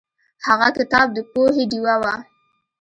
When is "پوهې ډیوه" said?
1.31-1.95